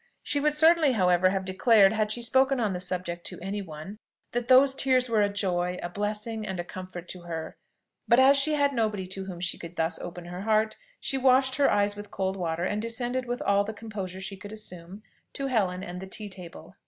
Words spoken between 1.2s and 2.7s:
have declared, had she spoken